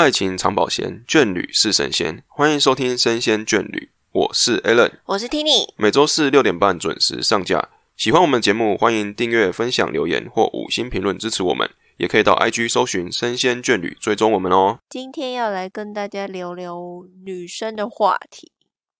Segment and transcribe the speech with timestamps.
[0.00, 2.24] 爱情长保鲜，眷侣是神仙。
[2.26, 3.78] 欢迎收听《生鲜眷侣》，
[4.12, 5.70] 我是 Alan，我是 Tini。
[5.76, 7.68] 每周四六点半准时上架。
[7.98, 11.68] 喜欢我们节目，欢迎订阅、分享、留言或五星评论支持我们。
[11.98, 14.78] 也可以到 IG 搜寻“生鲜眷侣”，追踪我们哦。
[14.88, 16.80] 今天要来跟大家聊聊
[17.26, 18.50] 女生的话题。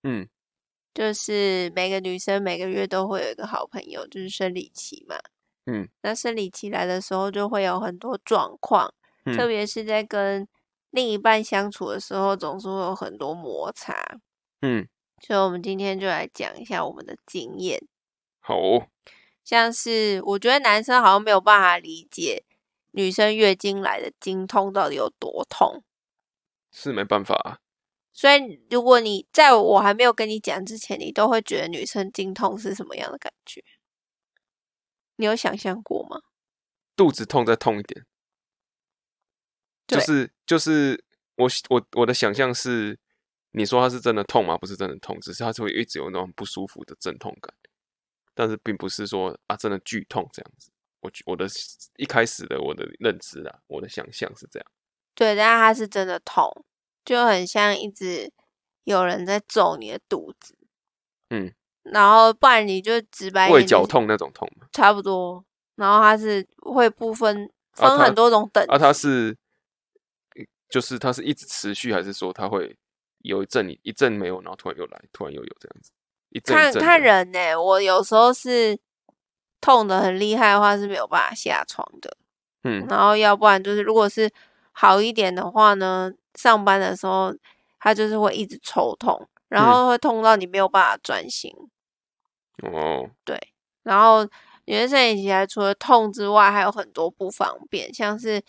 [0.03, 0.29] 嗯，
[0.93, 5.17] 就是每个女生每个月都会有一个好朋友，就是生理期嘛。
[5.65, 8.93] 嗯，那生理期来的时候，就会有很多状况，
[9.25, 10.47] 嗯特别是在跟
[10.91, 13.95] 另一半相处的时候，总是会有很多摩擦。
[14.63, 14.87] 嗯，
[15.23, 17.81] 所以，我们今天就来讲一下我们的经验。
[18.41, 18.87] 好哦。
[19.43, 22.45] 像是我觉得男生好像没有办法理解
[22.93, 25.83] 女生月经来的经痛到底有多痛，
[26.71, 27.59] 是没办法啊。
[28.13, 33.65] 所以如果你在我还没有跟你讲之前，你都会觉得女生经痛是什么样的感觉？
[35.17, 36.21] 你有想象过吗？
[36.95, 38.05] 肚子痛再痛一点，
[39.99, 41.03] 就是就是
[41.37, 42.99] 我我我的想象是，
[43.53, 44.57] 你说它是真的痛吗？
[44.59, 47.53] 不是真的痛，只是它是会一直有那种不舒服的阵痛感，
[48.35, 50.71] 但是并不是说啊真的剧痛这样子。
[51.01, 51.47] 我觉我的
[51.97, 54.67] 一开始的我的认知啊，我的想象是这样。
[55.15, 56.51] 对，但是它是真的痛，
[57.05, 58.31] 就很像一直
[58.85, 60.55] 有人在揍你的肚子，
[61.31, 61.53] 嗯，
[61.85, 64.67] 然后不然你就直白一胃点就是绞痛那种痛吗？
[64.73, 65.43] 差不多，
[65.77, 69.35] 然后它是会不分分很多种等级，啊，它是
[70.71, 72.77] 就是它是一直持续，还是说它会
[73.19, 75.91] 有一阵你一阵没有，然后突然又来，突然又有这样子？
[76.31, 78.79] 一阵看看人呢、我有时候是
[79.61, 82.17] 痛的很厉害的话是没有办法下床的，
[82.63, 84.31] 嗯然后要不然就是如果是
[84.71, 87.35] 好一点的话呢，上班的时候
[87.81, 91.53] 它就是会一直抽痛，然后会痛到你没有办法专心。
[92.63, 93.37] 哦，对
[93.83, 94.25] 然后
[94.67, 98.41] 原生生理期来除了痛之外，还有很多不方便，像是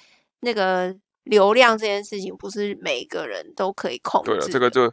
[0.42, 4.52] 那个流量这件事情，不是每个人都可以控制对了，的。
[4.52, 4.92] 这个就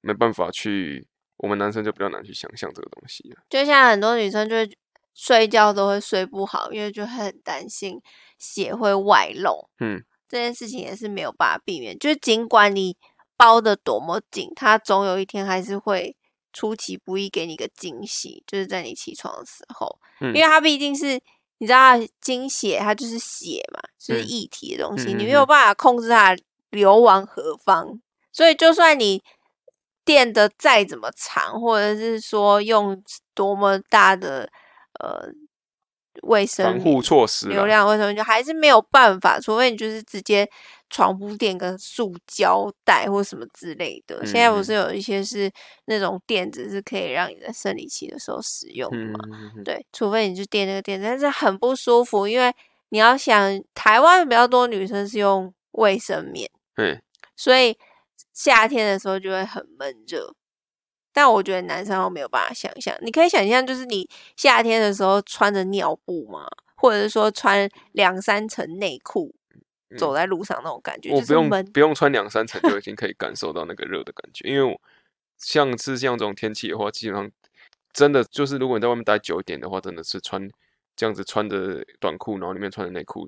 [0.00, 1.06] 没办法去，
[1.36, 3.36] 我们男生就比较难去想象这个东西了。
[3.50, 4.70] 就像很多女生就会
[5.14, 8.00] 睡觉都会睡不好，因为就很担心
[8.38, 9.68] 血会外漏。
[9.80, 12.96] 嗯，这件事情也是没有办法避免，就是尽管你
[13.36, 16.16] 包的多么紧，它总有一天还是会
[16.52, 21.20] 出其不意给你个惊喜，就是在你起床的时候，嗯因为它毕竟是
[21.58, 26.36] 你知道精血，它就是血嘛，就是嗯液体的东西，你没有办法控制它
[26.70, 28.00] 流往何方，
[28.32, 29.22] 所以就算你
[30.04, 33.02] 垫的再怎么长，或者是说用
[33.34, 34.50] 多么大的
[35.00, 35.28] 呃
[36.22, 40.48] 卫生防护措施流，量卫生棉，就还是没有办法，除非你就是直接
[40.88, 44.24] 床铺垫个塑胶袋或什么之类的。
[44.24, 45.50] 现在不嗯是有一些是
[45.86, 49.18] 那种垫子是可以让你在生理期的时候使用的嗯吗？，
[49.64, 52.54] 对，除非你就垫那个垫子，但是很不舒服，因为
[52.90, 57.00] 你要想台湾比较多女生是用卫生棉，嗯，
[57.36, 57.76] 所以
[58.32, 60.34] 夏天的时候就会很闷热。
[61.16, 64.06] 但我觉得男生都没有办法想象，你可以想象，就是你
[64.36, 66.46] 夏天的时候穿着尿布吗？
[66.74, 69.34] 或者是说穿两三层内裤
[69.96, 71.48] 走在路上那种感觉，嗯我不用。
[71.72, 74.78] 不用穿两三层就已经可以 感受到那个热的感觉，因为我
[75.38, 77.30] 像是像这种天气的话，基本上
[77.94, 80.46] 真的就是如果你在外面待久一点的话，真的是穿
[80.94, 83.26] 这样子穿着短裤，然后里面穿着内裤，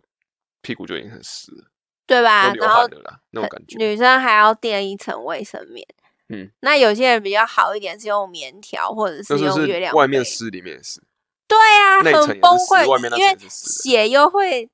[0.60, 1.64] 屁股就已经很湿了，
[2.06, 2.52] 对吧？
[2.52, 2.86] 然后
[3.30, 3.78] 那种感觉。
[3.78, 5.86] 女生还要垫一层卫生棉。
[6.28, 11.02] 嗯，那有些人比较好一点，是用棉条或者是用月亮外面湿，里面也湿，
[11.46, 14.68] 对啊，很崩溃因为血又会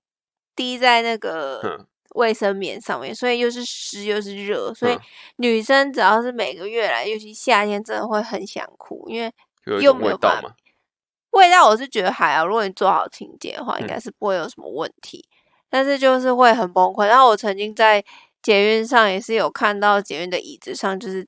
[0.57, 5.01] 滴在那个嗯卫生棉上面，所以又是湿又是热，所以嗯
[5.37, 9.33] 女生只要是每个月来，尤其夏天，真的会很想哭，因为
[9.81, 10.55] 又没有办法
[11.31, 13.99] 味道我是觉得还好，如果你做好清洁的话，应嗯该。
[13.99, 15.29] 是不会有什么问题。
[15.69, 17.07] 但是就是会很崩溃。
[17.07, 18.05] 然后我曾经在
[18.41, 21.27] 捷运上也是有看到捷运的椅子上就是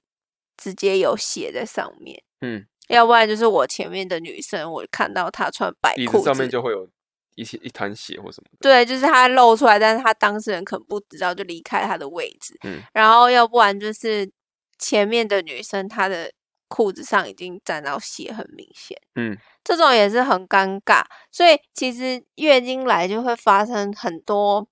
[0.56, 6.88] 直接有血在上面，嗯，要不然就是我前面的女生，我看到她穿白裤子上面，就会有
[7.34, 8.48] 一些一滩血或什么。
[8.60, 12.58] 对，就是她露出来，但是她当事人可能不知道，就离开她的位置。
[12.64, 14.30] 嗯然后要不然就是
[14.78, 16.32] 前面的女生她的
[16.68, 18.96] 裤子上已经沾到血，很明显。
[19.14, 24.66] 嗯，这种也是很尴尬，所以其实月经来就会发生很多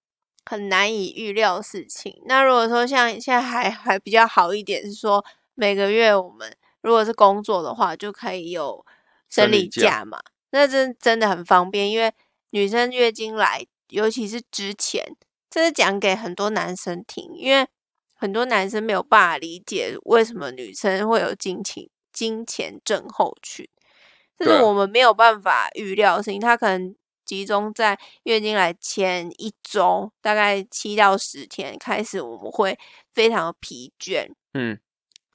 [0.45, 2.21] 很难以预料的事情。
[2.27, 5.25] 那如果说像现在还还比较好一点，是说
[5.55, 8.85] 每个月我们如果是工作的话，就可以有
[9.29, 10.21] 生理假假嘛，
[10.51, 12.13] 那真真的很方便，因为
[12.51, 15.17] 女生月经来，尤其是之前，
[15.51, 17.67] 这是讲给很多男生听，因为
[18.15, 23.69] 很多男生没有办法理解为什么女生会有经情经前症候群，
[24.39, 26.41] 这是我们没有办法预料的事情。
[26.41, 32.79] 他可能集中在月经来前一周，大概七到十天开始，我们会
[33.13, 34.79] 非常的疲倦，嗯，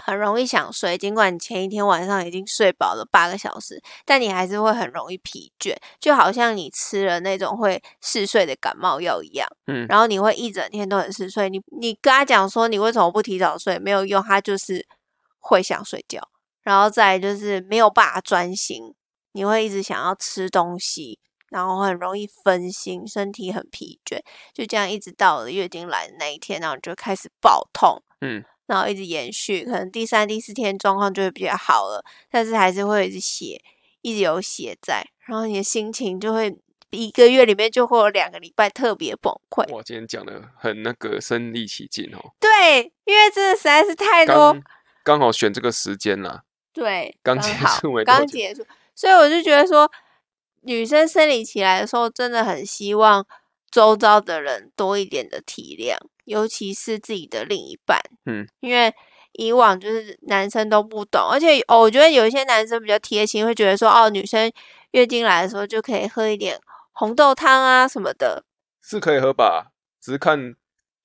[0.03, 0.97] 很容易想睡。
[0.97, 9.47] 尽管你前一天晚上已经睡饱了八个小时，但你还是会很容易疲倦，就好像你吃了那种会嗜睡的感冒药一样。
[9.67, 11.49] 嗯然后你会一整天都很嗜睡。
[11.49, 14.85] 你你跟他讲说你为什么不提早睡，没有用，他就是
[15.39, 16.21] 会想睡觉。
[16.61, 18.93] 然后再就是没有办法专心，
[19.31, 21.17] 你会一直想要吃东西，
[21.49, 24.19] 然后很容易分心，身体很疲倦，
[24.53, 33.59] 就这样一直到了月经来的那一天，然后你就开始爆痛，嗯，然后一直延续，可能第三、第四天状况就会比较好了，但是还是会一直血，
[34.01, 36.55] 一直有血在，然后你的心情就会
[36.91, 39.67] 一个月里面就会有两个礼拜特别崩溃。
[39.73, 44.63] 哇，今天讲的很那个身临其境哦，对，因为真的实在是太多刚，
[45.03, 47.51] 刚好选这个时间啦，对，刚结
[47.81, 48.63] 束刚结束，
[48.93, 49.89] 所以我就觉得说，
[50.61, 53.25] 女生生理期来的时候，真的很希望
[53.71, 55.95] 周遭的人多一点的体谅，
[56.25, 57.99] 尤其是自己的另一半。
[58.25, 58.93] 嗯，因为
[59.33, 64.51] 以往就是男生都不懂，而且哦，我觉得有一些男生比较贴心，会觉得说，哦，女生
[64.91, 66.59] 月经来的时候就可以喝一点
[66.93, 68.43] 红豆汤啊什么的。
[68.81, 70.55] 是可以喝吧，只是看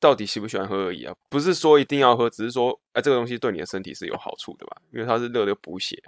[0.00, 6.02] 到底喜不喜欢喝而已啊，不是说一定要喝，只是说，哎，这个东西对你的身体是有好处的吧，因为它是热的补血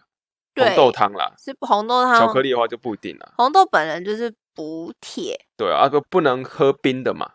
[0.55, 5.47] 红豆汤啦，是红豆汤，巧克力的话就不一定了，红豆本人就是补铁。
[5.57, 7.35] 对啊，啊不不能喝冰的嘛，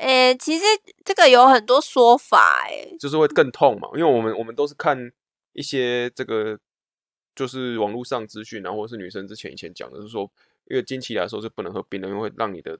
[0.00, 0.64] 诶，其实
[1.04, 4.98] 这个有很多说法，诶，就是会更痛嘛，因为我们我们都是看
[5.52, 6.58] 一些这个
[7.36, 10.28] 就是网络上资讯然后，或者是女生之前以前讲的，是说
[10.64, 12.78] 因为经期来的时候是不能喝冰的，因为会让你的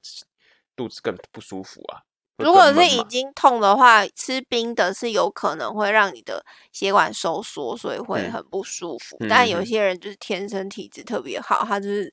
[0.75, 2.01] 肚子更不舒服啊。
[2.37, 9.15] 如果是已经痛的话，吃冰的是有可能会让你的血管收缩，所以会嗯很不舒服。
[9.19, 12.11] 嗯但有些人就是天生体质特别好，他就是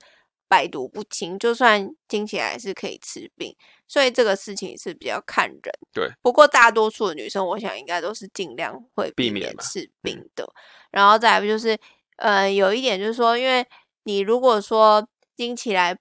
[0.51, 3.55] 百毒不侵，就算听起来是可以治病，
[3.87, 5.61] 所以这个事情是比较看人。
[5.93, 10.53] 对，不过大多数的女生，我想应该都是尽量会避避免吃嗯冰的。
[10.91, 11.79] 然后再来就是，
[12.17, 13.65] 呃，有一点就是说，因为
[14.03, 15.07] 你如果说
[15.37, 15.97] 经起来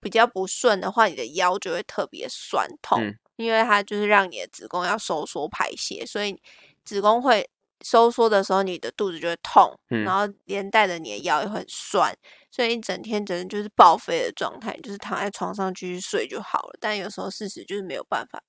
[0.00, 6.40] 比较不顺的话，你的腰就会特别酸痛，嗯因为它就是让你的子宫要收缩排泄，所以
[6.84, 7.50] 子宫会
[7.84, 12.14] 收缩的时候，你的肚子就会痛，嗯然后连带着你的腰也会很酸，
[12.50, 16.76] 所以一整天整个就是报废的状态，就是躺在床上继续睡就好了。
[16.80, 18.42] 但有时候事实就是没有办法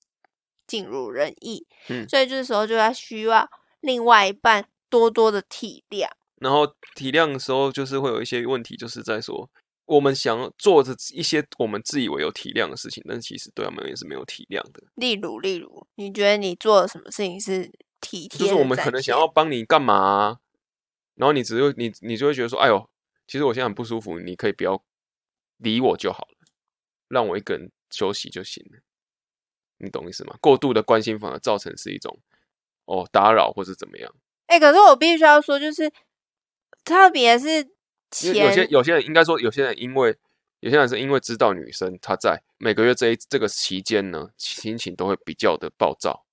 [0.68, 3.50] 尽如人意，嗯所以这时候就要需要
[3.82, 6.08] 另外一半多多的体谅。
[6.38, 6.66] 然后
[6.96, 9.50] 体谅的时候，就是会有一些问题，就是在说
[9.86, 14.82] 我们想做着一些我们自以为有体谅的事情，但是其实对他们也是没有体谅的。
[14.96, 17.70] 例如，例如，你觉得你做了什么事情是
[18.02, 18.40] 体贴？
[18.40, 20.40] 就是我们可能想要，帮你干嘛啊、
[21.16, 22.90] 然后你只会你你就会觉得说，哎呦，
[23.28, 24.84] 其实我现在很不舒服，你可以不要
[25.58, 26.48] 理我就好了，
[27.08, 28.80] 让我一个人休息就行了。
[29.78, 30.36] 你懂意思吗？
[30.42, 32.20] 过度的关心反而造成是一种
[32.86, 34.14] 哦打扰或者怎么样。
[34.48, 35.92] 哎、可是我必须要说，就是
[36.84, 37.66] 特别是
[38.34, 40.18] 有些，有些人应该说，有些人因为
[40.60, 46.26] 有些人是因为知道女生她在每个月这一这个期间呢，心情都会比较的暴躁，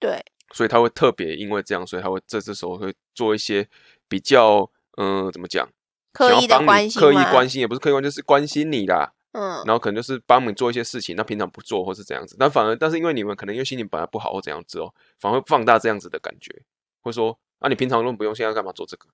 [0.00, 0.24] 对，
[0.54, 3.68] 所以他会特别因为这样，所以他会这这时候会做一些
[4.08, 5.68] 比较嗯、呃怎么讲，
[6.12, 9.12] 刻意的想要帮你刻意关心吗关心也不是刻意关心，就是关心你啦。
[9.32, 16.62] 嗯，然后可能就是帮你做一些事情，那平常不做或是怎样子，但反而但是因为你们可能因为心情本来不好或怎样子哦，反而会放大这样子的感觉，
[17.00, 19.08] 会说啊你平常都不用，现在干嘛做这个？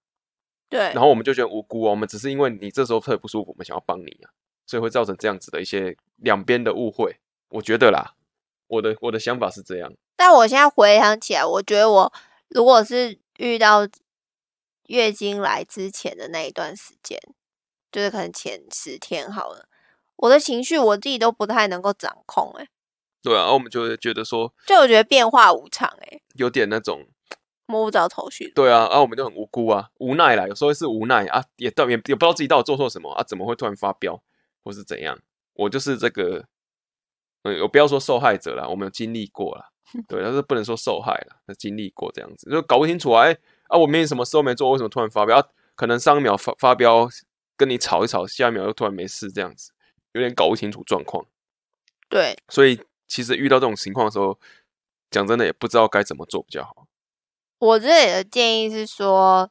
[0.69, 4.29] 对，然后我们就觉得无辜哦，我们只是因为你这时候特别不舒服，我们想要帮你啊，
[4.67, 7.17] 所以会造成这样子的一些两边的误会。
[7.49, 8.15] 我觉得啦，
[8.71, 12.13] 我的我的想法是这样，但我现在回想起来，我觉得我
[12.49, 13.87] 如果是遇到
[14.87, 17.21] 月经来之前的那一段时间，
[17.91, 19.67] 就是可能前十天好了，
[20.17, 22.69] 我的情绪我自己都不太能够掌控、欸，
[23.23, 27.07] 对啊，然后我们就会觉得说就我觉得变化无常、欸，有点那种
[27.67, 28.51] 摸不着头绪。
[28.53, 34.23] 对啊，啊，我们就很无辜啊，无奈啦，有时候是无奈啊，也到也也不知道自己到底做错什么啊，怎么会突然发飙，
[34.63, 35.19] 或是怎样？
[35.55, 36.45] 我就是这个，
[37.43, 39.71] 嗯，我不要说受害者啦，我们有经历过啦，
[40.07, 43.37] 对，但是不能说受害啦，那经历过这样子，就搞不清楚啊，哎、
[43.69, 45.39] 啊，我明明什么事都没做，为什么突然发飙？
[45.39, 47.09] 啊、可能上一秒发发飙
[47.57, 49.73] 跟你吵一吵，下一秒又突然没事，这样子，
[50.13, 51.25] 有点搞不清楚状况，
[52.09, 54.39] 对，所以其实遇到这种情况的时候，
[55.11, 56.87] 讲真的也不知道该怎么做比较好。
[57.59, 59.51] 我这里的建议是说，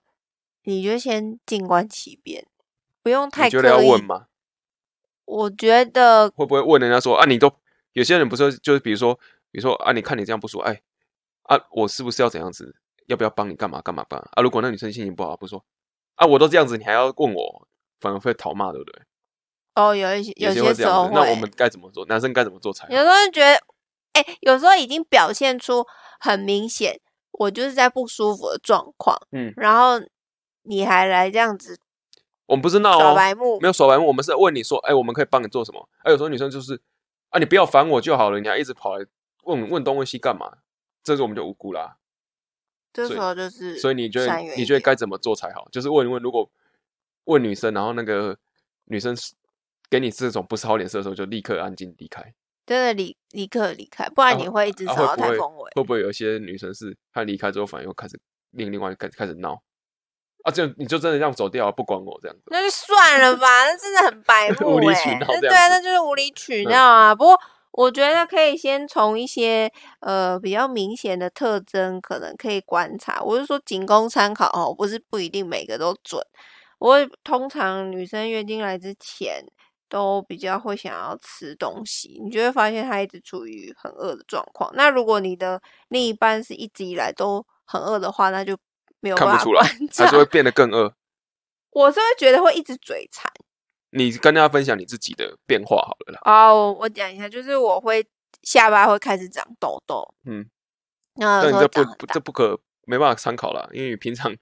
[0.64, 2.46] 你就先静观其变，
[3.02, 4.28] 不用太你觉得要问吗？
[5.26, 7.54] 我觉得会不会问人家说啊，你都
[7.94, 9.14] 有些人不是就是比如说，
[9.52, 10.82] 比如说啊，你看你这样不舒服，哎
[11.44, 12.76] 啊，我是不是要怎样子？
[13.08, 14.42] 要不要帮你干嘛干嘛干嘛啊？
[14.44, 15.66] 如果那女生心情不好，不说
[16.16, 17.68] 啊，我都这样子，你还要问我，
[18.00, 19.02] 反而会讨骂，对不对？
[19.76, 20.86] 哦，有一些有些时。
[20.86, 22.06] 候，那我们该怎么做？
[22.06, 22.88] 男生该怎么做才？
[22.90, 23.60] 有时候觉得，
[24.14, 25.86] 哎、有时候已经表现出
[26.20, 27.00] 很明显，
[27.32, 30.00] 我就是在不舒服的状况，嗯，然后
[30.64, 31.80] 你还来这样子
[32.46, 35.88] 我们不是闹哦，耍白目没，有耍白目，我们是问你说，哎，我们可以帮你做什么？
[36.04, 36.80] 哎，有时候女生就是
[37.30, 39.06] 啊，你不要烦我就好了，你还一直跑来
[39.44, 40.60] 问问东问西干嘛？
[41.04, 41.98] 这时候我们就无辜啦。
[42.92, 45.68] 这时候就是所以你觉得你觉得该怎么做才好？
[45.72, 46.50] 就是问一问，如果
[47.26, 48.38] 问女生，然后那个
[48.86, 49.34] 女生是
[49.90, 52.34] 给你这种不是好脸色的时候，就立刻安静离开。
[52.66, 55.72] 真的立立刻离开，不然你会一直啊受到会不会台风尾。
[55.76, 58.20] 会不会有一些女生是她离开之后，反而又开始
[58.52, 59.62] 另另外开开始闹
[60.44, 60.52] 啊？
[60.52, 62.44] 就你就真的这样走掉，不管我这样子。
[62.48, 67.16] 那就算了吧，那真的很白 目无理哎、取闹那对啊，那就是无理取嗯闹啊。
[67.16, 67.40] 不过
[67.72, 73.22] 我觉得可以先从一些呃比较明显的特征，可能可以观察。
[73.22, 76.22] 我是说仅供参考哦，不是不一定每个都准。
[76.80, 79.46] 我会通常女生月经来之前
[79.90, 84.72] 都比较会想要吃东西，你就会发现她一直处于很饿的状况。
[84.74, 88.58] 那如果你的另一半是一直以来都很饿的话，那就
[89.00, 90.94] 没有看不出来还是会变得更饿。
[91.72, 93.32] 我是会觉得会一直嘴馋。
[93.92, 96.22] 你跟大家分享你自己的变化好了啦。
[96.26, 98.06] 哦，我讲一下，就是我会
[98.44, 100.48] 下巴会开始长痘痘，嗯，
[101.16, 104.36] 然后有时候但你这不这不可没办法参考啦，因为你平常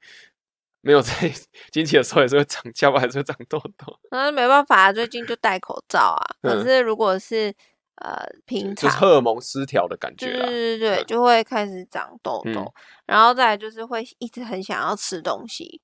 [0.82, 1.14] 没有在
[1.72, 6.26] 经期的时候也是会长下巴，还是会长痘痘，那没办法，最近就戴口罩啊。
[6.44, 7.54] 可嗯是如果是
[7.98, 10.46] 呃平常就荷尔蒙失调的感觉对啦。
[10.48, 12.74] 对对就会开始长痘痘，嗯
[13.06, 15.82] 然后再来就是会一直很想要吃东西，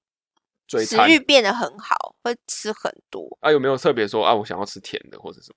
[0.67, 3.37] 食馋欲变得很好，会吃很多。
[3.41, 5.55] 啊，有没有特别说啊，我想要吃甜的或者什么？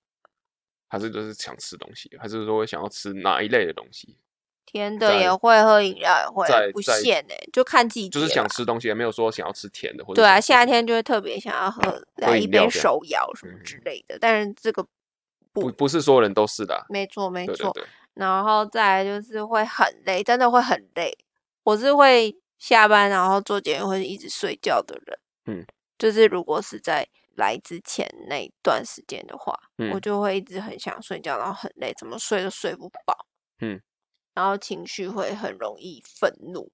[0.88, 2.10] 还是就是想吃东西？
[2.18, 4.18] 还是说会想要吃哪一类的东西？
[4.64, 11.82] 甜的在也会，喝饮料也会，不在限哎、就看自己就是想吃东西，也没有说想要吃甜的或者对啊，什么夏天就会特别想要喝
[12.16, 14.84] 来一杯饮料这样手摇什么嗯之类的，但是这个
[15.60, 21.16] 不不是所有人都是的啊、没错没错，对对对，然后再来就是会很累，真的会很累。
[21.64, 25.66] 我是会下班然后做节目会一直睡觉的人，嗯，
[25.98, 29.90] 就是如果是在来之前那一段时间的话，嗯。
[29.92, 33.26] 我就会一直很想睡觉，然后很累，怎么睡都睡不饱，
[33.60, 33.80] 嗯，
[34.34, 36.70] 然后情绪会很容易愤怒，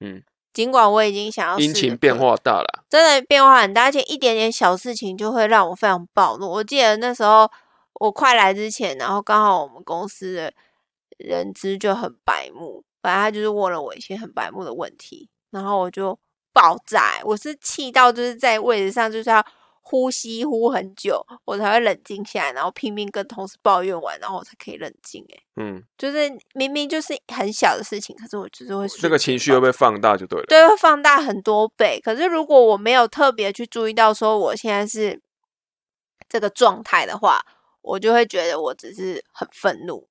[0.00, 2.84] 嗯，尽管我已经想要阴试着晴变化大了。
[2.88, 6.50] 真的变化很大，而且一点点小事情就会让我非常暴怒。
[6.50, 7.50] 我记得那时候
[8.00, 10.52] 我快来之前，然后刚好我们公司的
[11.18, 16.18] 人资就很白目，反正他就是问了我一些很白目的问题，然后我就
[16.52, 19.44] 爆炸欸，我是气到就是在位置上就是要
[19.80, 25.24] 呼吸呼很久，我才会冷静下来，然后拼命跟同事抱怨完，然后我才可以冷静。
[25.32, 30.46] 哎，嗯，就是明明就是很小的事情，可是我就是会这个情绪会被放大就对了。
[30.46, 32.00] 对，会放大很多倍。
[32.02, 35.22] 可是如果我没有特别去注意到说我现在是
[36.28, 37.40] 这个状态的话，
[37.86, 40.08] 我就会觉得我只是很愤怒，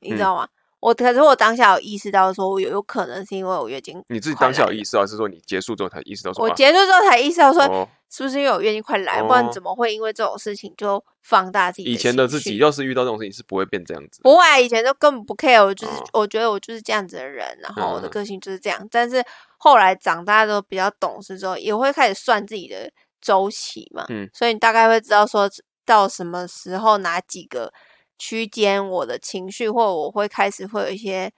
[0.00, 0.48] 你知嗯道吗？
[0.80, 6.44] 我可是我当下有意识到说，我有有可能是因为我月经你自己当下有意识到，是说你结束之后才意识到说？
[6.46, 14.22] 啊我结束之后才意识到说，哦，是不是因为我月经快来，不然哦怎么会因为这种事情就放大自己以前的自己要是遇到这种事情是不会变这样子。
[14.22, 18.88] 不会啊，以前就根本不 care，我就是、哦我觉得我就是这样子的人，然后我的嗯个性就是这样。
[18.90, 19.22] 但是
[19.58, 22.90] 后来长大之后比较懂事之后，也会开始算自己的
[23.20, 25.46] 周期嘛，嗯所以你大概会知道说
[25.90, 27.72] 到什么时候哪几个
[28.16, 31.32] 区间我的情绪或我会开始会有一些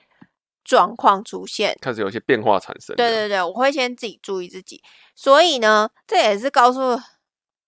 [0.62, 1.74] 状况出现。
[1.80, 2.94] 开始有一些变化产生。
[2.94, 4.82] 对对对，我会先自己注意自己，
[5.14, 7.00] 所以呢，这也是告诉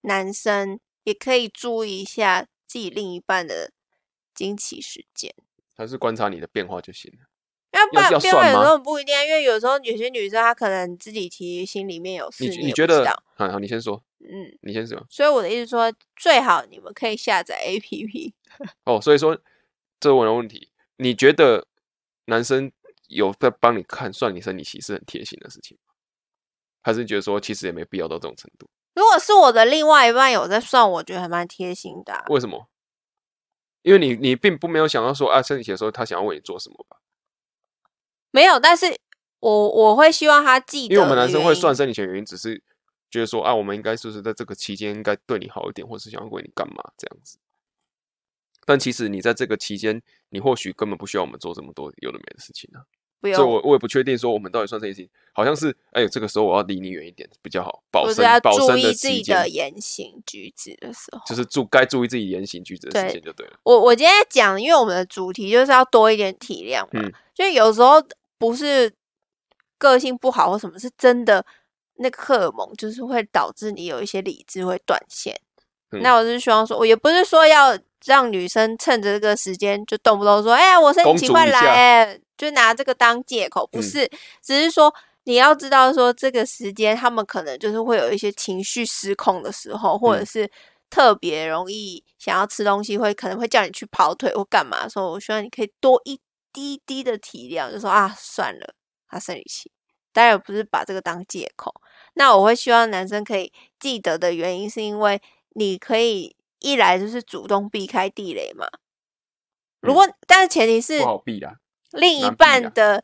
[0.03, 3.73] 男生也可以注意一下自己另一半的
[4.35, 5.35] 经期时间。
[5.75, 7.25] 他是观察你的变化就行了。
[7.75, 13.05] 要不要要算吗然变化有时候不一定啊，因为有时候有些女生她可能自己提心里面有事，你你觉得？
[13.37, 15.05] 好，好，你先说，嗯，你先说。
[15.09, 18.35] 所以我的意思说，最好你们可以下载 A P P。
[18.85, 19.37] 哦，所以说
[20.01, 21.67] 这是我的问题，你觉得
[22.27, 22.71] 男生
[23.09, 25.95] 有在帮你看算你生理期是很贴心的事情吗？
[26.83, 28.69] 还是觉得说其实也没必要到这种程度？
[28.95, 32.69] 如果是我的另外一半有在算，我觉得还蛮贴心的啊、为什么？
[33.83, 36.97] 因为你你并不没有想到说啊，生理期的时候他想要为你做什么吧？
[38.35, 38.87] 没有，但是
[39.39, 41.73] 我我会希望他记得，因为我们男生会算。
[41.73, 42.61] 生理前原因，只是
[43.09, 47.39] 觉得说啊，我们应该是不是在这个期间应该对你好一点，或是想要为你干嘛这样子。
[48.67, 52.83] 但其实你在这个期间，你或许根本不需要我们做这么多有的没的事情啊。
[53.21, 61.23] 不所以我用，我也不确定说我们到底算这件事情，好像是哎，这个时候我要离你远一点比较好，保身我是要保身注意自己的，言行举止的时候。
[61.27, 63.55] 就是注该注意自己言行举止的时对间就对了。
[63.63, 68.03] 我我今天讲，因为我们的主题就是要多一点体谅嘛，嗯就有时候
[68.49, 68.93] 不是
[69.79, 71.45] 个性不好或什么，是真的
[71.97, 75.35] 那个荷尔蒙就是会导致你有一些理智会断线。
[75.93, 84.11] 嗯那我是希望说，我也不是说要让女生趁着这个时间就动不动说，哎呀，我生理期快来、公主一下欸，就拿这个当借口，不嗯是，
[84.43, 90.51] 只是说你要知道说这个时间他们可能就是会有一些情绪失控的时候，或者嗯是
[90.91, 96.19] 特别容易想要吃东西，会可能会叫你去跑腿或干嘛的时候，我希望你可以多一
[96.55, 98.75] 滴滴的体谅，就说啊，算了，
[99.09, 99.71] 他生理期。
[100.13, 101.75] 当然不是把这个当借口，
[102.15, 105.21] 那我会希望男生可以记得的原因，是因为
[105.57, 108.69] 你可以一来就是主动避开地雷嘛。
[109.81, 111.57] 如果、但是前提是嗯不好避啦。
[111.91, 113.03] 另一半的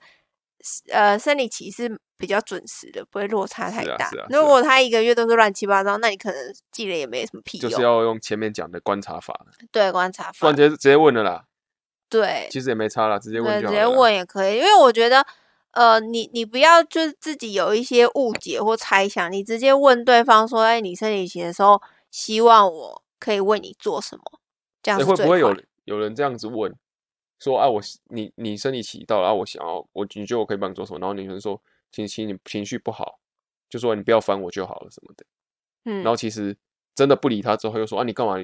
[0.92, 4.06] 呃生理期是比较准时的，不会落差太大。
[4.06, 7.68] 啊啊啊如果他一个月都是乱七八糟，那你可能记了也没什么屁用。
[7.68, 9.34] 就是要用前面讲的观察法，
[9.72, 11.44] 对观察法不然，直接直接问了啦，
[12.10, 13.98] 对其实也没差了，直接问，直接就好了啦。
[14.00, 15.24] 问也可以，因为我觉得，
[15.70, 24.40] 呃，你你不要就是自己有一些误解或猜想，你直接问对方说，哎，你生理期的时候，希望我可以为你做什么？
[24.82, 26.74] 这样欸是最快会不会有有人这样子问，
[27.38, 30.98] 说啊，我你你生理期到了啊，我想要我你觉得我可以帮你做什么？
[30.98, 31.60] 然后女生说，
[31.92, 33.20] 情情你情绪不好，
[33.68, 35.24] 就说你不要烦我就好了什么的。
[35.84, 36.56] 嗯然后其实
[36.94, 38.36] 真的不理他之后，又说啊，你干嘛？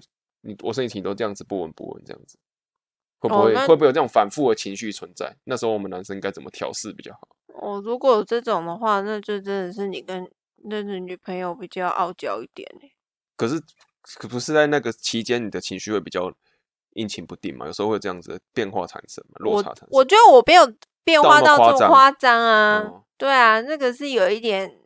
[0.43, 2.39] 你我生理期都这样子不闻不问这样子，
[3.29, 5.37] 会不会、哦会不会有这种反复的情绪存在？
[5.45, 7.29] 那时候我们男生该怎么调试比较好？
[7.61, 10.31] 哦，如果有这种的话，那就真的是你跟
[10.65, 12.93] 那个女朋友比较傲娇一点欸
[13.37, 13.61] 可是
[14.03, 16.33] 可不是在那个期间，你的情绪会比较
[16.95, 17.67] 阴晴不定嘛？
[17.67, 19.89] 有时候会有这样子的变化产生嘛，落差产生。
[19.91, 20.73] 我觉得我没有
[21.05, 22.79] 变化到这么夸张啊。
[22.81, 24.79] 哦对啊，那个是有一点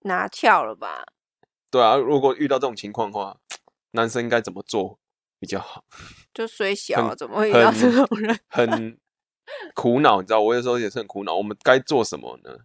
[0.00, 1.04] 拿翘了吧？
[1.70, 3.36] 对啊，如果遇到这种情况的话，
[3.92, 4.98] 男生应该怎么做
[5.38, 5.84] 比较好？
[6.34, 8.40] 就虽小怎么会遇到这很种人？
[8.48, 8.98] 很
[9.74, 11.34] 苦恼，你知道，我有时候也是很苦恼。
[11.34, 12.58] 我们该做什么呢？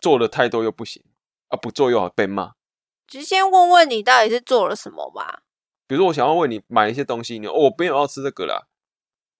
[0.00, 1.02] 做的太多又不行
[1.48, 2.54] 啊，不做又好被骂。
[3.06, 5.44] 直接问问你到底是做了什么吧。
[5.86, 8.66] 比如说，我想要问你买一些东西，你、哦、我没有要吃这个啦。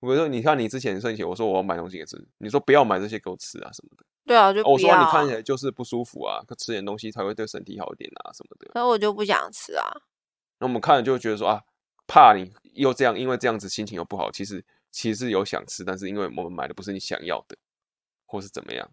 [0.01, 4.05] 比如说，你看你之前生前，我说我要买东西给吃，你说不要买这些给我吃啊什么的。
[4.25, 5.11] 对啊，就哦、我、说、啊、你啊。
[5.11, 8.71] 看起来就是不舒服啊，可吃点东西才会对身体好一点啊什么的。
[8.73, 9.85] 可是我就不想吃啊。
[10.61, 11.63] 那我们看了就会觉得说啊，
[12.07, 14.31] 怕你又这样，因为这样子心情又不好。
[14.31, 17.57] 其实其实是有想吃，但是因为我们买的不是你想要的，
[18.27, 18.91] 或是怎么样，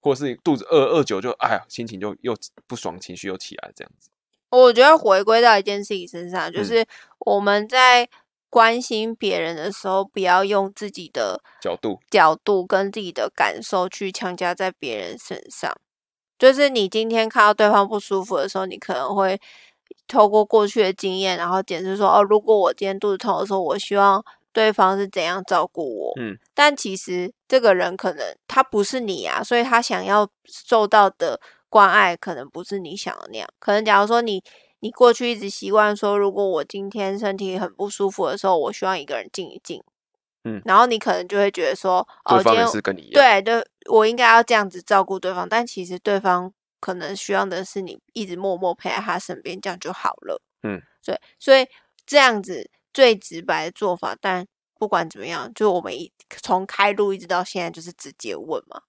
[0.00, 4.10] 或是你肚子饿饿久就哎呀，心情就又不爽，情绪又起来这样子。
[4.50, 6.86] 我觉得回归到一件事情身上，就嗯是
[7.20, 8.08] 我们在
[8.48, 15.72] 关心别人的时候，不要用自己的角度角度跟自己的感受去强加在别人身上。
[16.38, 19.40] 就是你今天看到对方不舒服的时候，你可能会
[20.06, 33.48] 透过过去的经验，然后解释说：“哦，如果我今天肚子痛的时候，我希望对方是怎样照顾我。”嗯，但其实这个人可能他不是你啊，所以他想要受到的关爱可能不是你想的那样。
[33.58, 34.42] 可能假如说你
[34.80, 39.82] 你过去一直习惯说，如果我今天身体很不舒服的时候，我希望一个人静一静。
[40.46, 43.12] 嗯然后你可能就会觉得说，哦，对方今天也是跟你一样。
[43.14, 46.52] 对对，我应该要这样子照顾对方，但其实对方
[46.84, 50.42] 可能需要的是你一直默默陪在他身边，这样就好了。
[50.62, 51.66] 嗯，对，所以
[52.04, 58.82] 这样子最直白的做法，但不管怎么样，就我们一从开路一直到现在，就是直接问嘛，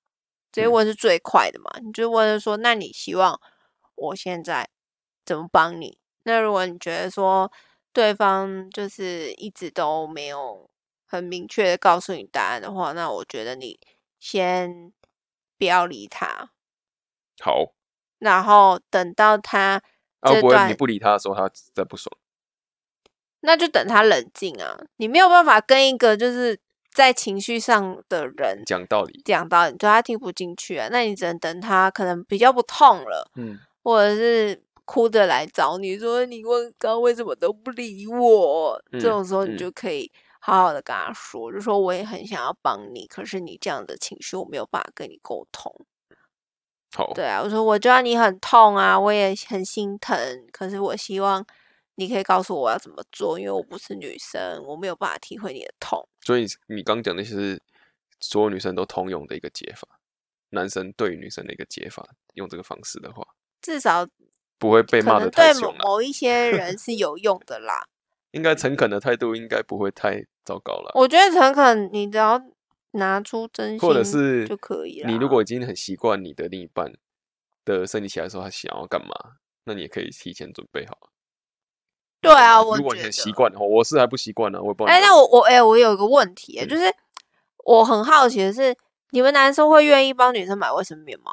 [0.51, 1.71] 直接嗯问是最快的嘛。
[1.81, 3.39] 你就问说，那你希望
[3.95, 4.69] 我现在
[5.25, 5.97] 怎么帮你？
[6.23, 7.49] 那如果你觉得说
[7.93, 10.69] 对方就是一直都没有
[11.07, 13.79] 很明确的告诉你答案的话，那我觉得你
[14.19, 14.91] 先
[15.57, 16.51] 不要理他，
[17.41, 17.73] 好，
[18.19, 19.81] 然后等到他
[20.19, 22.11] 啊，这不会你不理他的时候，他再不爽。
[23.41, 24.75] 那就等他冷静啊！
[24.97, 26.59] 你没有办法跟一个就是
[26.91, 45.71] 在情绪上的人讲道理，讲道理，对他听不进去啊，那你只能等他可能比较不痛了，嗯，或者是哭着来找你说你问刚刚为什么都不理我，嗯这种时候你嗯就可以好好的跟他说，就说我也很想要帮你，可是你这样的情绪我没有办法跟你沟通。
[46.95, 50.17] 好，对啊，我说我知道你很痛啊，我也很心疼，
[50.51, 51.45] 可是我希望
[51.95, 56.07] 你可以告诉我要怎么做，因为我不是女生，我没有办法体会你的痛。
[56.21, 57.61] 所以你刚讲的是
[58.19, 59.87] 所有女生都通用的一个解法，
[60.51, 63.27] 男生对于女生的一个解法，用这个方式的话，
[63.61, 64.07] 至少
[64.57, 65.79] 不会被骂的太凶了。
[65.83, 67.85] 某一些人 是有用的啦。
[68.31, 70.91] 应该诚恳的态度应该不会太糟糕了。
[70.95, 72.41] 我觉得诚恳，你只要
[72.95, 75.09] 拿出真心，或者是就可以了。
[75.09, 76.91] 你如果已经很习惯你的另一半
[77.63, 81.11] 的生理期来的时候，他想要干嘛，那你也可以提前准备好。
[82.21, 85.07] 对啊，我如果你很习惯的话，我是还不习惯呢，我也不知道你哎，们。
[85.07, 86.83] 那我我哎、我有一个问题、嗯就是
[87.65, 88.75] 我很好奇的是，
[89.11, 91.31] 你们男生会愿意帮女生买卫生棉吗？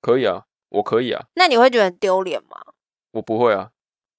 [0.00, 2.74] 可以啊，我可以啊，那你会觉得很丢脸吗？
[3.12, 3.70] 我不会啊，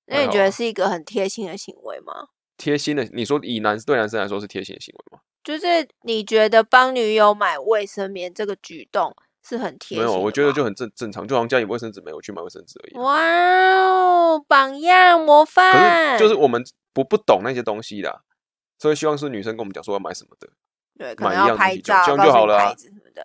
[0.08, 2.30] 那你觉得是一个很贴心的行为吗？
[2.58, 5.22] 贴心的，你说以男对男生来说是贴心的行为吗？
[5.44, 13.02] 就是你觉得帮女友买卫生棉这个举动是很贴心没有，我觉得就很正正常，就好像家里卫生纸没有，我去买卫生纸而已啊。
[13.02, 18.22] 哇哦，榜样模可范，是就是我们不不懂那些东西的，
[18.80, 20.48] 所以希望是女生跟我们讲说要买什么的。
[20.98, 22.76] 对，可买能要拍照，这样就好了。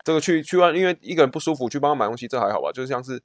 [0.05, 2.72] 这个去去外，因为一个人不舒服，去帮他买东西，这还好吧？
[2.72, 3.22] 就像是，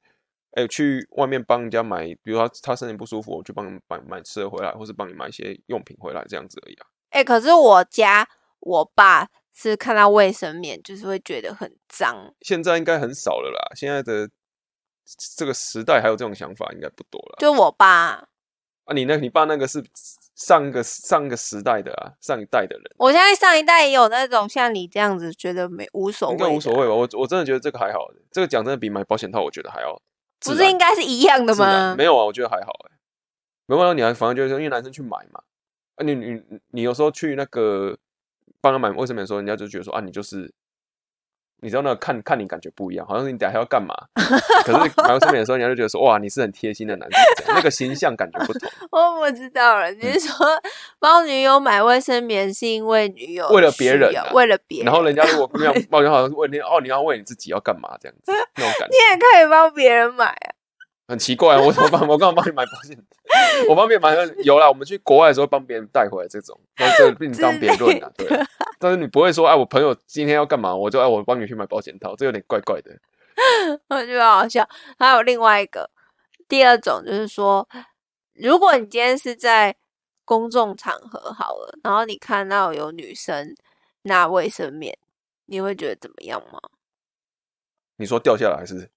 [0.52, 6.86] 哎、去外面帮人家买，比如说他他身体不舒服，我去帮你买买吃的回来，或是帮你买一些用品回来，这样子而已啊。
[7.10, 8.28] 哎、可是我家
[8.62, 14.28] 我爸是看到卫生棉就是会觉得很脏，现在应该很少了啦，现在的
[15.36, 17.36] 这个时代还有这种想法应该不多了。
[17.38, 18.26] 就我爸，
[18.84, 19.84] 啊，你那你爸那个是
[20.34, 30.00] 上个上个时代的啊，上一代的人，我相信上一代也有那种像你这样子觉得没无所谓，应该无所谓吧？，我我真的觉得这个还好，这个讲真的比买保险套我觉得还要。
[30.44, 31.94] 不是应该是一样的吗？
[31.96, 32.98] 没有啊，我觉得还好哎、
[33.66, 35.40] 没办法，你还反正就是说因为男生去买嘛，
[35.94, 37.96] 啊你你你有时候去那个
[38.62, 40.50] 帮他买卫生棉的时候，人家就觉得说啊你就是，
[41.60, 43.94] 你知道那个看看你感觉不一样，好像是你等下要干嘛，
[44.64, 50.46] 可是买卫生棉的时候，人家就觉得说哇你是很贴心的男生，那个形象感觉不同， 我不知道了，你是说
[50.98, 60.54] 帮女友买卫生棉是因为女友为了别人为了别人，然后人家如果不想 抱怨，好像是问你哦你要为你自己要干嘛这样子，那种感觉你也可以帮别人买啊。
[61.12, 62.96] 很奇怪啊，我怎么帮 我干嘛帮你买保险？
[63.68, 68.26] 我帮别人买 有啦，我们去国外的时候帮别人带回来这种，那这个并当别论啊， 对。
[68.78, 72.90] 但是你不会说，哎，我朋友今天要干嘛，我就哎，我帮你去买保险套，这有点怪怪的。
[73.90, 74.66] 我觉得好笑。
[74.98, 75.90] 还有另外一个，
[76.48, 77.68] 第二种就是说，
[78.32, 79.76] 如果你今天是在
[80.24, 83.54] 公众场合好了，然后你看到有女生
[84.04, 84.96] 拿卫生棉，
[85.44, 86.58] 你会觉得怎么样吗？
[87.96, 88.90] 你说掉下来还是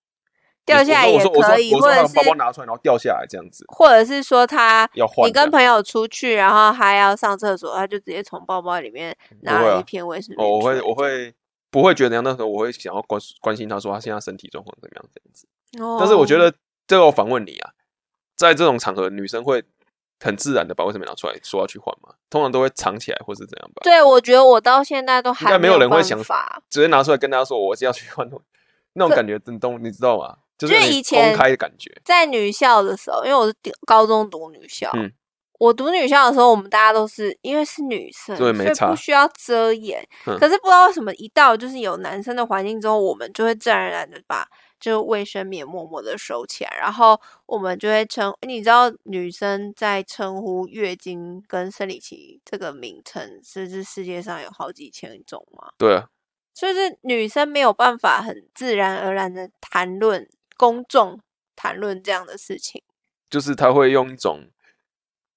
[0.66, 11.34] 掉下来也可以，或者是把包包拿出来，然后掉下来这样子，或者是说他要换你跟朋友出去，然后还要上厕所，他就直接从包包里面拿了一片卫生棉哦，我会我会
[11.70, 15.48] 不会觉得那时候我会想要关关心他说他现在身体状况怎么样这样子。
[15.84, 16.52] 哦但是我觉得
[16.88, 17.72] 这个我反问你啊，
[18.36, 19.64] 在这种场合，女生会
[20.20, 22.16] 很自然的把卫生棉拿出来说要去换吗？
[22.30, 23.82] 通常都会藏起来或是怎样吧？
[23.84, 26.62] 对，我觉得我到现在都还应该没有人会想法。
[26.70, 28.28] 直接拿出来跟大家说我是要去换，
[28.94, 30.38] 那种感觉真懂，你知道吗？
[30.58, 31.92] 就是以前公开的感觉。
[32.04, 33.54] 在女校的时候，因为我是
[33.86, 35.12] 高中读女校，嗯
[35.58, 38.54] 我读女校的时候，我们大家都是因为是女生，所以
[38.90, 40.06] 不需要遮掩。
[40.26, 44.46] 嗯可是不知道为什么，一到就是有男生的环境之后，我们就会自然而然的把
[44.82, 55.70] 就卫生棉默默的收起来，然后我们就会称，你知道女生在称呼月经跟生理期这个名称，是是世界上有好几千种吗？
[55.78, 56.10] 对啊，
[56.54, 61.20] 所以是女生没有办法很自然而然的谈论公众
[61.56, 62.82] 谈论这样的事情，
[63.30, 64.50] 就是他会用一种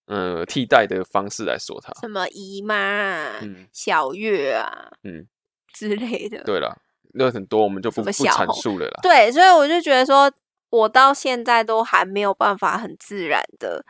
[0.06, 1.92] 呃替代的方式来说他。
[2.00, 5.26] 什么姨妈啊、嗯小月啊嗯，
[5.72, 6.42] 之类的。
[6.44, 6.76] 对了，
[7.14, 9.00] 那很多我们就不不阐述了啦。
[9.02, 10.30] 对，所以我就觉得说，
[10.70, 13.84] 我到现在都还没有办法很自然的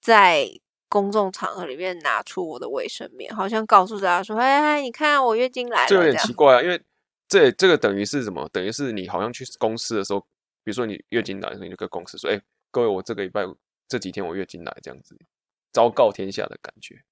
[0.00, 0.48] 在
[0.88, 6.78] 公众场合里面拿出我的卫生棉，好像告诉大家说：“哎哎，你看我月经来了。”这有点奇怪啊，因为
[7.28, 8.46] 这这个等于是什么？
[8.52, 10.26] 等于是你好像去公司的时候，
[10.64, 13.42] 比如说你月经来的时候，你就跟公司说：“哎、各位，我这个礼拜
[13.88, 15.16] 这几天我月经来，这样子
[15.72, 17.02] 昭告天下的感觉，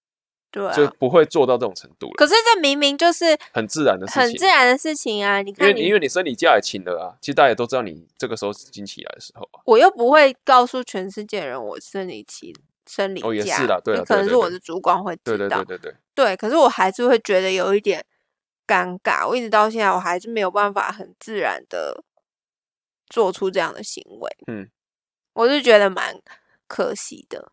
[0.50, 0.92] 对就啊。
[0.98, 4.46] 不会做到这种程度了，可是这明明就是很自然的事情很自。
[4.46, 5.42] 然的事情啊！
[5.42, 9.60] 你因为看你，因为你生理假也请了啊，其实大家也都知道你这个时候是经期来的时候啊。
[9.64, 12.54] 我又不会告诉全世界人我生理期、
[12.86, 18.04] 生理假，哦也是啦对可能是我的主管会知对对道，对对对，对，可是我还是会觉得有一点
[18.66, 19.26] 尴尬。
[19.26, 22.02] 我一直到现在，我还是没有办法很自然的
[23.10, 24.36] 做出这样的行为。
[24.46, 24.70] 嗯，
[25.34, 26.18] 我是觉得蛮
[26.66, 27.52] 可惜的，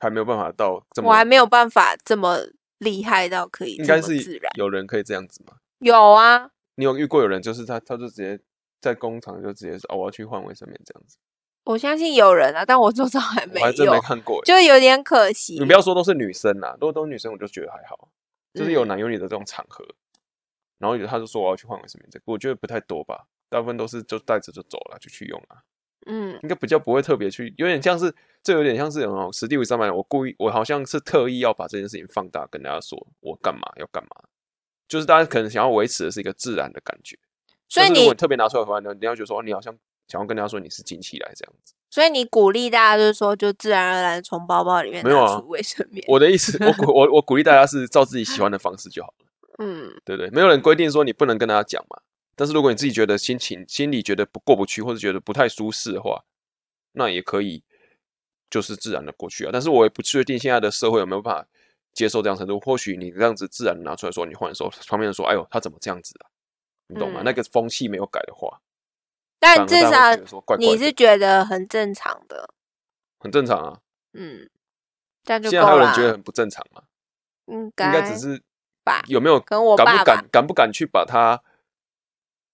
[0.00, 2.38] 还没有办法到这么，我还没有办法这么
[2.78, 4.50] 厉害到可以这应该是自然。
[4.56, 5.58] 有人可以这样子吗？
[5.78, 8.40] 有啊，你有遇过有人就是他他就直接
[8.80, 11.16] 在工厂就直接说哦我要去换卫生棉这样子，
[11.64, 14.44] 我相信有人啊，但我周遭还没我还真没有，看过欸。
[14.44, 15.58] 就有点可惜。
[15.58, 18.08] 你不要说都是女生啦，如果都是女生，我就觉得还好，
[18.54, 19.84] 就是有嗯男有女的这种场合，
[20.78, 25.62] 然后有他就说我要去换卫生棉，这个我觉得不太多吧，大部分都是就带着就走了，就去用了，
[26.06, 34.10] 嗯，应该比较不会特别去，有点像是这有点像是那种史蒂夫三百，我故意我好像是特意要把这件事情放大，跟大家说我干嘛要干嘛，
[34.86, 37.18] 就是大家可能想要维持的是一个自然的感觉，
[37.68, 39.76] 所以你特别拿出来的话，你你要觉得说哦你好像
[40.08, 41.74] 想要跟大家说你是近期来这样子。
[41.90, 46.04] 所以你鼓励大家就是说，就自然而然从包包里面没有啊拿出卫生棉。
[46.06, 49.26] 我的意思，我鼓 我我鼓励大家是照自己喜欢的方式就好了。
[49.58, 50.28] 嗯，对不对？
[50.28, 51.98] 没有人规定说你不能跟大家讲嘛。
[52.38, 56.22] 但是如果你自己觉得心情心里觉得不过不去，或者觉得不太舒适的话，
[56.92, 57.64] 那也可以
[58.48, 59.50] 就是自然的过去啊。
[59.52, 61.48] 但是我也不确定现在的社会有没有办法
[61.92, 62.60] 接受这样程度。
[62.60, 66.30] 或许你这样子自然拿出来说你换的时候，旁边人说：“哎呦，他怎么这样子啊？”
[66.86, 67.22] 你懂吗？
[67.22, 68.60] 嗯那个风气没有改的话，
[69.40, 70.14] 但至少
[70.56, 72.48] 你是觉得很正常的，
[73.18, 73.80] 很正常啊。
[74.12, 74.48] 嗯，
[75.24, 75.78] 就现在还有。
[75.80, 76.84] 人觉得很不正常吗？
[77.46, 78.42] 应应该只是
[78.84, 81.42] 吧有没有跟我敢不敢敢不敢去把它，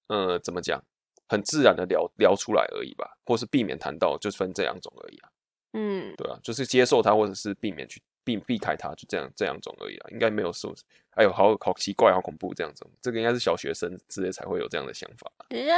[0.08, 0.82] 呃，怎么讲，
[1.28, 5.28] 很自然的聊聊出来而已吧，或是避免谈到，就分这两种而已啊，
[5.72, 10.74] 嗯，对啊，就是接受它，或者是避免去避避开它，就这样这两种而已啊，应该没有说，
[11.16, 15.74] 哎呦，好好奇怪，好恐怖这样子，这个应该是小学生之类才会有这样的想法，啊，你有月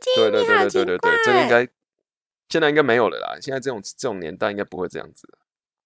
[0.00, 1.48] 经，对对对对对对对，这个应。
[1.48, 1.68] 该
[2.48, 5.26] 现在应该没有了啦，现在这种这种年代应该不会这样子，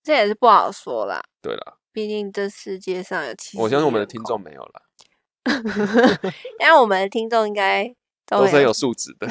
[0.02, 1.22] 这也是不好说啦。
[1.40, 4.82] 对啦，毕竟这世界上有七，我相信我们的听众，没有啦，
[6.60, 7.86] 因为我们的听众应该
[8.26, 9.26] 都都是很有素质的，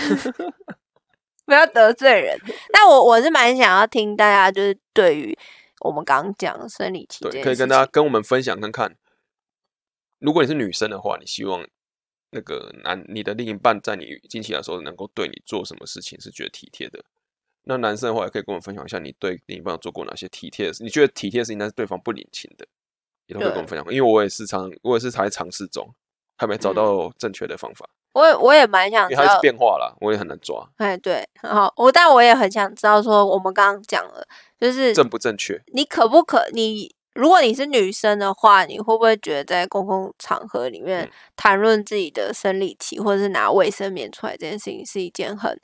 [1.46, 2.40] 不要得罪人。
[2.74, 5.38] 那我我是蛮想要听大家就是对于
[5.82, 8.96] 我们刚刚讲的生理期这对，可以跟大家跟我们分享看看，
[10.20, 11.68] 如果你是女生的话，你希望
[12.32, 17.04] 那个男你的另一半在你经期来的时候能够对你做什么事情是觉得体贴的？
[17.68, 20.84] 那男生的话也可以跟我们分享一下，你对另一半做过哪些体贴的事？
[20.84, 22.68] 你觉得体贴的事情，但是对方不领情的，
[23.26, 23.86] 也都可以跟我们分享。
[23.92, 25.88] 因为我也是常，我也是还在尝试中，
[26.38, 34.26] 还没找到正确的方法，我也我也蛮想知因为它一直道，变化了，我也很难抓哎，对，好，我但我也很想知道说，我们刚刚讲了，
[34.60, 35.62] 就是正不正确。
[35.74, 36.94] 你可不可你？
[37.14, 45.58] 如果你是女生的话，你会不会觉得在公共场合里面嗯谈论自己的生理期，或者是拿卫生棉出来这件事情，是一件很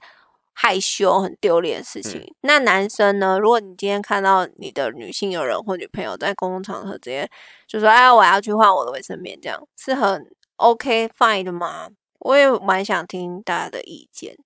[0.54, 2.34] 害羞、很丢脸的事情？
[2.40, 3.38] 那男生呢？
[3.38, 7.30] 如果你今天看到你的女性友人或女朋友在公共场合直接
[7.68, 10.26] 就说：“哎，我要去换我的卫生棉”，这样是很
[10.62, 11.90] OK fine 的吗？
[12.20, 14.38] 我也蛮想听大家的意见。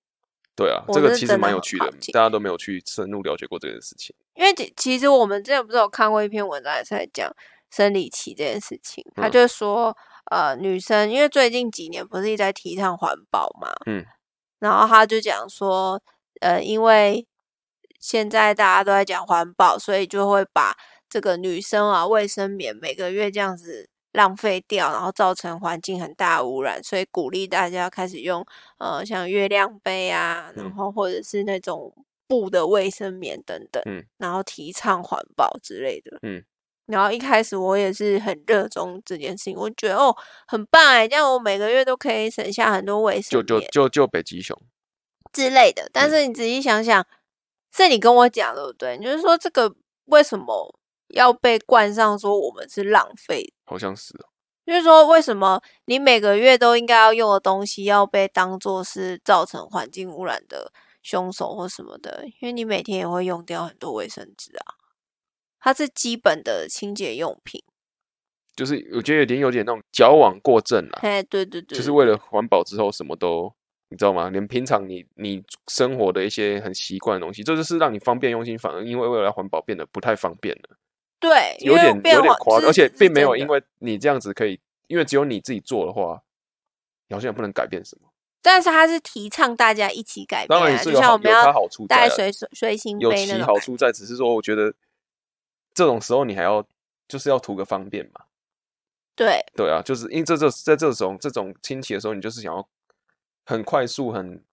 [0.54, 4.16] 对啊，这个其实蛮有趣的大家都没有去深入了解过这件事情。
[4.34, 7.30] 因为其其实我们之前不是有看过一篇文章，也是在讲
[7.70, 9.04] 生理期这件事情。
[9.14, 9.94] 他嗯就说，
[10.30, 14.04] 呃，女生因为最近几年不是一直在提倡环保嘛，嗯，
[14.58, 16.00] 然后他就讲说，
[16.40, 17.26] 呃，因为
[18.00, 20.74] 现在大家都在讲环保，所以就会把
[21.10, 28.44] 这个女生啊卫生棉每个月这样子浪费掉，然后造成环境很大污染，所以鼓励大家开始用
[28.78, 31.94] 呃像月亮杯啊，然嗯后或者是那种
[32.26, 36.42] 布的卫生棉等等，嗯，然后提倡环保之类的，嗯。
[36.86, 44.56] 然后一开始我也是很热衷这件事情，我觉得哦很棒哎，这样我每个月都可以省下很多卫生就就就就北极熊，
[45.32, 45.90] 之类的。
[45.92, 47.04] 但嗯是你仔细想想，
[47.76, 48.96] 是你跟我讲对不对？
[48.96, 49.74] 你就是说这个
[50.04, 53.52] 为什么要被冠上说我们是浪费？
[53.66, 54.32] 好像是啊。
[54.64, 62.24] 就是说为什么你每个月都应该要用的东西要被当做是造成环境污染的凶手或什么的？
[62.40, 64.74] 因为你每天也会用掉很多卫生纸啊，
[65.60, 67.62] 它是基本的清洁用品。
[68.56, 73.52] 就是我觉得有点有点那种矫枉过正啦，哎，对对对，就是为了环保之后什么都
[73.90, 74.30] 你知道吗？
[74.30, 80.76] 连平常你你生活的一些很习惯的东西，这就是让你方便用心，反而因为为了环保变得不太方便了，
[81.18, 86.22] 对，因有点有点夸张，化而且并没有因为你这样子可以，因为只有你自己做的话，
[87.08, 88.08] 你好像也不能改变什么。
[88.42, 94.72] 但是他是提倡大家一起改变、当然是有好有像我们要它好处在随随随行有其好处在，只是说我觉得
[95.74, 96.64] 这种时候你还要
[97.08, 98.26] 就是要图个方便嘛。
[99.16, 102.68] 对对啊，就是因为这这在这种这种亲戚的时候，你就是想要
[103.44, 104.44] 很快速、很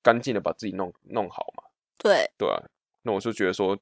[0.00, 1.64] 干净的把自己弄弄好嘛，
[1.98, 2.62] 对对啊。
[3.02, 3.76] 那我就觉得说，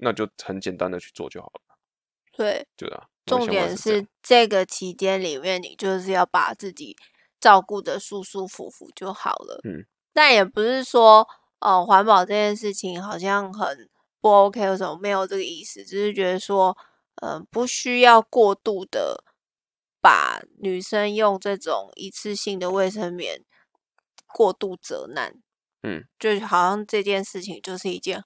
[0.00, 1.76] 那就很简单的去做就好了，
[2.32, 3.06] 对，对啊。
[3.24, 6.96] 重点是这个期间里面，你就是要把自己
[7.40, 9.60] 照顾的舒舒服服就好了。
[9.62, 11.24] 嗯，但也不是说
[11.60, 13.88] 呃环保这件事情好像很
[14.20, 16.76] 不 OK 或什么，没有这个意思，只是觉得说，
[17.22, 19.22] 呃，不需要过度的
[20.00, 23.44] 把女生用这种一次性的卫生棉
[24.34, 25.40] 过度责难。
[25.84, 28.22] 嗯，就好像这件事情就是一件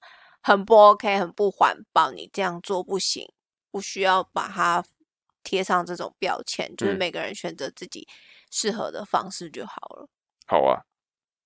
[0.47, 3.29] 很不 OK、很不环保，你这样做不行，
[3.73, 4.85] 不需要把它
[5.43, 8.07] 贴上这种标签，就是嗯每个人选择自己
[8.53, 10.09] 适合的方式就好了。
[10.47, 10.87] 好啊。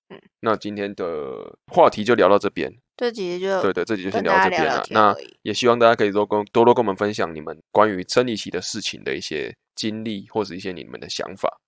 [0.09, 2.71] 嗯，那今天的话题就聊到这边。
[2.95, 4.83] 这其实就对对，这集就先聊到这边了。
[4.91, 11.59] 那也希望大家可以多跟多多跟我们分享你们关于生理期的事情的一些经历，或者一些你们的想法。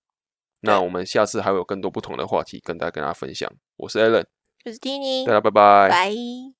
[0.60, 3.52] 那我们下次还会有更多不同的话题跟大家跟大家分享。
[3.76, 4.24] 我是 Alan，
[4.64, 5.88] 就是 Tini，大家拜拜。
[5.88, 6.54] 拜。